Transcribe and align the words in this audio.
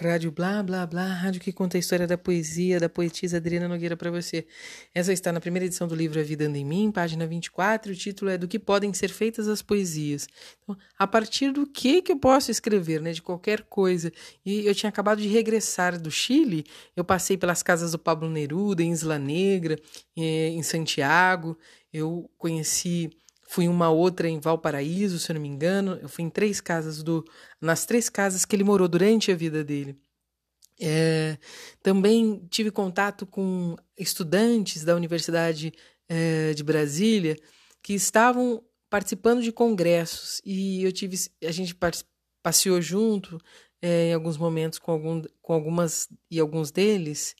Rádio 0.00 0.30
Blá 0.30 0.62
Blá 0.62 0.86
Blá, 0.86 1.12
rádio 1.12 1.40
que 1.40 1.52
conta 1.52 1.76
a 1.76 1.80
história 1.80 2.06
da 2.06 2.16
poesia 2.16 2.78
da 2.78 2.88
poetisa 2.88 3.38
Adriana 3.38 3.66
Nogueira 3.66 3.96
para 3.96 4.12
você. 4.12 4.46
Essa 4.94 5.12
está 5.12 5.32
na 5.32 5.40
primeira 5.40 5.66
edição 5.66 5.88
do 5.88 5.94
livro 5.94 6.20
A 6.20 6.22
Vida 6.22 6.46
Anda 6.46 6.56
em 6.56 6.64
Mim, 6.64 6.92
página 6.92 7.26
24. 7.26 7.90
O 7.90 7.96
título 7.96 8.30
é 8.30 8.38
Do 8.38 8.46
que 8.46 8.60
podem 8.60 8.92
ser 8.92 9.08
feitas 9.08 9.48
as 9.48 9.60
poesias. 9.60 10.28
Então, 10.62 10.76
a 10.96 11.04
partir 11.04 11.50
do 11.50 11.66
que 11.66 12.00
que 12.00 12.12
eu 12.12 12.16
posso 12.16 12.48
escrever, 12.48 13.02
né? 13.02 13.10
De 13.10 13.20
qualquer 13.20 13.62
coisa. 13.62 14.12
E 14.46 14.64
eu 14.66 14.74
tinha 14.74 14.88
acabado 14.88 15.20
de 15.20 15.26
regressar 15.26 16.00
do 16.00 16.12
Chile. 16.12 16.64
Eu 16.94 17.04
passei 17.04 17.36
pelas 17.36 17.64
casas 17.64 17.90
do 17.90 17.98
Pablo 17.98 18.30
Neruda, 18.30 18.84
em 18.84 18.92
Isla 18.92 19.18
Negra, 19.18 19.76
eh, 20.16 20.50
em 20.50 20.62
Santiago. 20.62 21.58
Eu 21.92 22.30
conheci 22.38 23.10
Fui 23.50 23.66
uma 23.66 23.88
outra 23.88 24.28
em 24.28 24.38
Valparaíso, 24.38 25.18
se 25.18 25.30
eu 25.30 25.34
não 25.34 25.40
me 25.40 25.48
engano. 25.48 25.98
Eu 26.02 26.08
fui 26.08 26.22
em 26.22 26.28
três 26.28 26.60
casas 26.60 27.02
do, 27.02 27.24
nas 27.58 27.86
três 27.86 28.10
casas 28.10 28.44
que 28.44 28.54
ele 28.54 28.62
morou 28.62 28.86
durante 28.86 29.32
a 29.32 29.34
vida 29.34 29.64
dele. 29.64 29.96
É, 30.78 31.38
também 31.82 32.46
tive 32.50 32.70
contato 32.70 33.26
com 33.26 33.74
estudantes 33.96 34.84
da 34.84 34.94
Universidade 34.94 35.72
é, 36.08 36.52
de 36.52 36.62
Brasília 36.62 37.36
que 37.82 37.94
estavam 37.94 38.62
participando 38.90 39.42
de 39.42 39.50
congressos 39.50 40.40
e 40.44 40.82
eu 40.82 40.92
tive 40.92 41.16
a 41.42 41.50
gente 41.50 41.76
passeou 42.42 42.80
junto 42.80 43.40
é, 43.82 44.10
em 44.10 44.14
alguns 44.14 44.36
momentos 44.36 44.78
com, 44.78 44.92
algum, 44.92 45.22
com 45.42 45.52
algumas 45.52 46.08
e 46.30 46.38
alguns 46.38 46.70
deles 46.70 47.34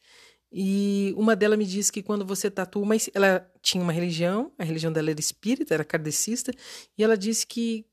e 0.51 1.15
uma 1.17 1.37
delas 1.37 1.59
me 1.59 1.67
disse 1.67 1.93
que 1.93 2.03
quando 2.03 2.25
você 2.25 2.51
tatua, 2.51 2.85
mas 2.85 3.11
ela 3.15 3.47
tinha 3.63 3.83
uma 3.83 3.93
religião, 3.93 4.53
a 4.59 4.65
religião 4.65 4.93
dela 4.93 5.11
era 5.11 5.21
espírita, 5.21 5.75
era 5.75 5.85
kardecista, 5.85 6.53
e 6.97 7.05
ela 7.05 7.17
disse 7.17 7.47
que 7.47 7.85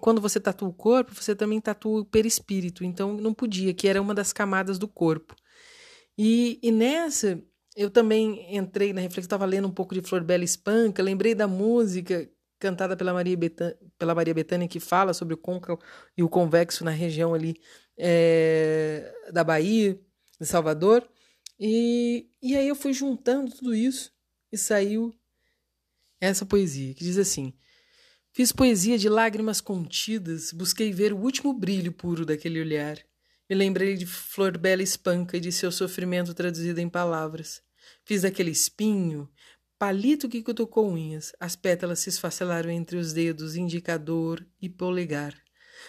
quando 0.00 0.20
você 0.20 0.40
tatua 0.40 0.68
o 0.68 0.72
corpo, 0.72 1.14
você 1.14 1.34
também 1.36 1.60
tatua 1.60 2.00
o 2.00 2.04
perispírito, 2.04 2.84
então 2.84 3.16
não 3.16 3.32
podia, 3.32 3.72
que 3.74 3.86
era 3.86 4.00
uma 4.00 4.14
das 4.14 4.32
camadas 4.32 4.78
do 4.78 4.88
corpo. 4.88 5.36
E, 6.18 6.58
e 6.62 6.72
nessa, 6.72 7.40
eu 7.76 7.90
também 7.90 8.56
entrei 8.56 8.92
na 8.92 9.00
reflexão, 9.00 9.26
estava 9.26 9.44
lendo 9.44 9.68
um 9.68 9.72
pouco 9.72 9.94
de 9.94 10.02
Flor 10.02 10.22
Bela 10.24 10.44
Espanca, 10.44 11.02
lembrei 11.02 11.34
da 11.34 11.46
música 11.46 12.28
cantada 12.58 12.96
pela 12.96 13.12
Maria, 13.12 13.36
Betânia, 13.36 13.76
pela 13.98 14.14
Maria 14.14 14.32
Bethânia 14.32 14.66
que 14.66 14.80
fala 14.80 15.12
sobre 15.12 15.34
o 15.34 15.36
côncavo 15.36 15.78
e 16.16 16.22
o 16.22 16.28
convexo 16.28 16.84
na 16.84 16.90
região 16.90 17.34
ali 17.34 17.56
é, 17.98 19.12
da 19.32 19.44
Bahia, 19.44 20.00
de 20.40 20.46
Salvador. 20.46 21.06
E, 21.58 22.28
e 22.42 22.56
aí 22.56 22.68
eu 22.68 22.74
fui 22.74 22.92
juntando 22.92 23.52
tudo 23.52 23.74
isso 23.74 24.12
e 24.50 24.58
saiu 24.58 25.14
essa 26.20 26.44
poesia, 26.44 26.94
que 26.94 27.04
diz 27.04 27.18
assim: 27.18 27.54
Fiz 28.32 28.50
poesia 28.50 28.98
de 28.98 29.08
lágrimas 29.08 29.60
contidas, 29.60 30.52
busquei 30.52 30.92
ver 30.92 31.12
o 31.12 31.18
último 31.18 31.52
brilho 31.52 31.92
puro 31.92 32.26
daquele 32.26 32.60
olhar. 32.60 32.98
Me 33.48 33.54
lembrei 33.54 33.96
de 33.96 34.06
Flor 34.06 34.56
Bela 34.58 34.82
Espanca 34.82 35.36
e 35.36 35.40
de 35.40 35.52
seu 35.52 35.70
sofrimento 35.70 36.34
traduzido 36.34 36.80
em 36.80 36.88
palavras. 36.88 37.62
Fiz 38.04 38.22
daquele 38.22 38.50
espinho, 38.50 39.30
palito 39.78 40.28
que 40.28 40.42
cutucou 40.42 40.90
unhas, 40.90 41.32
as 41.38 41.54
pétalas 41.54 42.00
se 42.00 42.08
esfacelaram 42.08 42.70
entre 42.70 42.96
os 42.96 43.12
dedos 43.12 43.54
indicador 43.54 44.44
e 44.60 44.68
polegar 44.68 45.43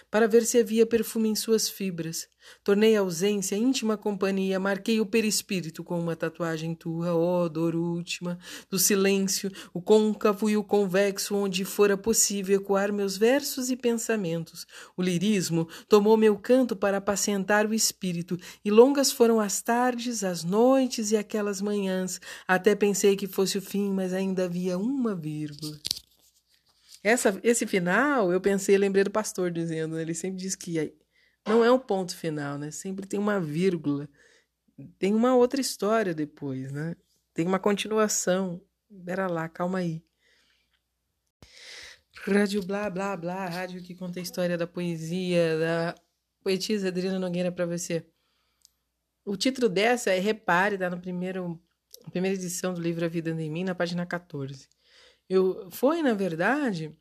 para 0.10 0.28
ver 0.28 0.46
se 0.46 0.58
havia 0.60 0.86
perfume 0.86 1.30
em 1.30 1.36
suas 1.36 1.70
fibras. 1.70 2.28
Tornei 2.64 2.96
a 2.96 3.00
ausência 3.00 3.56
íntima 3.56 3.98
companhia, 3.98 4.60
marquei 4.60 5.00
o 5.00 5.06
perispírito 5.06 5.84
com 5.84 6.00
uma 6.00 6.16
tatuagem 6.16 6.74
tua, 6.74 7.14
ó 7.14 7.44
oh, 7.44 7.50
dor 7.50 7.76
última, 7.76 8.38
do 8.70 8.78
silêncio, 8.80 9.52
o 9.74 9.82
côncavo 9.82 10.50
e 10.50 10.58
o 10.58 10.64
convexo, 10.64 11.36
onde 11.36 11.66
fora 11.66 11.98
possível 11.98 12.58
ecoar 12.58 12.92
meus 12.94 13.18
versos 13.18 13.70
e 13.70 13.76
pensamentos. 13.76 14.66
O 14.96 15.02
lirismo 15.02 15.68
tomou 15.88 16.18
meu 16.18 16.38
canto 16.38 16.76
para 16.76 16.98
apacentar 16.98 17.66
o 17.66 17.74
espírito, 17.74 18.38
e 18.64 18.72
longas 18.72 19.12
foram 19.12 19.40
as 19.40 19.62
tardes, 19.62 20.24
as 20.24 20.44
noites 20.44 21.12
e 21.12 21.18
aquelas 21.18 21.62
manhãs, 21.62 22.20
até 22.48 22.76
pensei 22.76 23.16
que 23.16 23.28
fosse 23.28 23.58
o 23.58 23.62
fim, 23.62 23.92
mas 23.92 24.14
ainda 24.14 24.46
havia 24.46 24.78
uma 24.78 25.16
vírgula. 25.16 25.80
Essa, 27.06 27.40
esse 27.44 27.68
final, 27.68 28.34
eu 28.34 28.42
pensei, 28.42 28.76
lembrei 28.80 29.04
do 29.04 29.12
pastor 29.12 29.52
dizendo, 29.52 29.96
né? 29.96 30.02
ele 30.02 30.16
sempre 30.16 30.40
diz 30.40 30.56
que 30.56 30.92
não 31.46 31.64
é 31.64 31.72
um 31.72 31.78
ponto 31.78 32.18
final, 32.18 32.58
né? 32.58 32.72
Sempre 32.72 33.06
tem 33.06 33.20
uma 33.20 33.40
vírgula, 33.40 34.10
tem 34.98 35.14
uma 35.14 35.36
outra 35.36 35.62
história 35.62 36.16
depois, 36.16 36.72
né? 36.72 36.96
Tem 37.32 37.46
uma 37.46 37.60
continuação. 37.60 38.60
Pera 39.06 39.28
lá, 39.28 39.48
calma 39.48 39.78
aí. 39.78 40.04
Rádio 42.26 42.66
Blá 42.66 42.90
Blá 42.90 43.16
Blá, 43.16 43.48
rádio 43.50 43.84
que 43.84 43.94
conta 43.94 44.20
a 44.20 44.24
história 44.24 44.58
da 44.58 44.66
poesia, 44.66 45.60
da 45.60 45.96
poetisa 46.42 46.88
Adriana 46.88 47.20
Nogueira 47.20 47.52
para 47.52 47.68
você. 47.68 48.04
O 49.24 49.38
título 49.38 49.70
dessa 49.70 50.10
é 50.10 50.18
Repare, 50.18 50.76
tá 50.76 50.90
no 50.90 51.00
primeiro, 51.00 51.62
primeira 52.10 52.36
edição 52.36 52.74
do 52.74 52.82
livro 52.82 53.06
A 53.06 53.08
Vida 53.08 53.30
em 53.30 53.52
Mim, 53.52 53.64
na 53.64 53.76
página 53.76 54.08
14. 54.08 54.68
Eu, 55.30 55.70
foi, 55.72 56.02
na 56.02 56.14
verdade, 56.14 56.96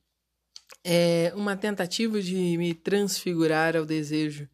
é, 0.83 1.33
uma 1.35 1.57
tentativa 1.57 2.21
de 2.21 2.57
me 2.57 2.75
transfigurar 2.75 3.77
ao 3.77 3.85
desejo 3.85 4.49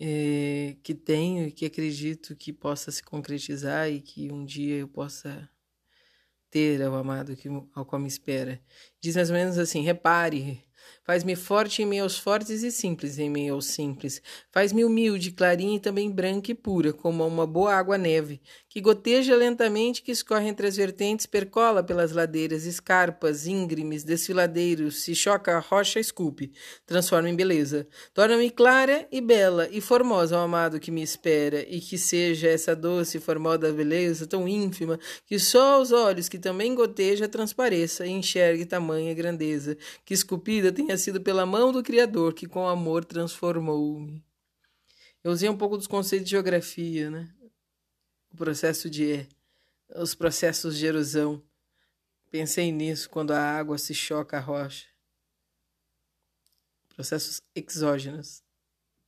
é, 0.00 0.76
que 0.82 0.94
tenho 0.94 1.46
e 1.48 1.52
que 1.52 1.66
acredito 1.66 2.36
que 2.36 2.52
possa 2.52 2.90
se 2.90 3.02
concretizar 3.02 3.90
e 3.90 4.00
que 4.00 4.30
um 4.30 4.44
dia 4.44 4.76
eu 4.76 4.88
possa 4.88 5.48
ter 6.50 6.82
ao 6.82 6.94
amado 6.94 7.36
que, 7.36 7.48
ao 7.74 7.84
qual 7.84 8.00
me 8.00 8.08
espera. 8.08 8.60
Diz 9.00 9.16
mais 9.16 9.30
ou 9.30 9.36
menos 9.36 9.58
assim: 9.58 9.82
repare, 9.82 10.64
Faz-me 11.06 11.36
forte 11.36 11.82
em 11.82 11.86
meio 11.86 12.02
aos 12.02 12.18
fortes 12.18 12.64
e 12.64 12.72
simples 12.72 13.16
em 13.16 13.30
meio 13.30 13.54
aos 13.54 13.66
simples. 13.66 14.20
Faz-me 14.50 14.84
humilde, 14.84 15.30
clarinha 15.30 15.76
e 15.76 15.80
também 15.80 16.10
branca 16.10 16.50
e 16.50 16.54
pura, 16.54 16.92
como 16.92 17.24
uma 17.24 17.46
boa 17.46 17.74
água-neve, 17.74 18.40
que 18.68 18.80
goteja 18.80 19.36
lentamente, 19.36 20.02
que 20.02 20.10
escorre 20.10 20.48
entre 20.48 20.66
as 20.66 20.76
vertentes, 20.76 21.24
percola 21.24 21.80
pelas 21.80 22.10
ladeiras, 22.10 22.66
escarpas, 22.66 23.46
íngremes, 23.46 24.02
desfiladeiros, 24.02 25.02
se 25.02 25.14
choca 25.14 25.56
a 25.56 25.60
rocha, 25.60 26.00
esculpe, 26.00 26.50
transforma 26.84 27.30
em 27.30 27.36
beleza. 27.36 27.86
Torna-me 28.12 28.50
clara 28.50 29.06
e 29.12 29.20
bela 29.20 29.68
e 29.70 29.80
formosa, 29.80 30.36
ao 30.36 30.42
amado 30.42 30.80
que 30.80 30.90
me 30.90 31.02
espera, 31.02 31.64
e 31.68 31.80
que 31.80 31.96
seja 31.96 32.48
essa 32.48 32.74
doce 32.74 33.18
e 33.18 33.20
formosa 33.20 33.72
beleza 33.72 34.26
tão 34.26 34.48
ínfima, 34.48 34.98
que 35.24 35.38
só 35.38 35.74
aos 35.74 35.92
olhos 35.92 36.28
que 36.28 36.38
também 36.38 36.74
goteja 36.74 37.28
transpareça 37.28 38.04
e 38.04 38.10
enxergue 38.10 38.66
tamanha 38.66 39.14
grandeza, 39.14 39.78
que 40.04 40.12
esculpida 40.12 40.72
tenha 40.72 40.95
sido 40.96 41.20
pela 41.20 41.46
mão 41.46 41.72
do 41.72 41.82
Criador 41.82 42.34
que 42.34 42.46
com 42.46 42.66
amor 42.68 43.04
transformou-me. 43.04 44.24
Eu 45.22 45.32
usei 45.32 45.48
um 45.48 45.56
pouco 45.56 45.76
dos 45.76 45.86
conceitos 45.86 46.26
de 46.26 46.30
geografia, 46.30 47.10
né? 47.10 47.34
O 48.32 48.36
processo 48.36 48.88
de. 48.88 49.26
os 49.94 50.14
processos 50.14 50.78
de 50.78 50.86
erosão. 50.86 51.42
Pensei 52.30 52.70
nisso 52.70 53.08
quando 53.10 53.32
a 53.32 53.40
água 53.40 53.78
se 53.78 53.94
choca 53.94 54.36
a 54.36 54.40
rocha. 54.40 54.86
Processos 56.94 57.42
exógenos. 57.54 58.45